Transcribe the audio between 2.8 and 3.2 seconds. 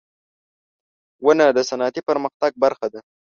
ده.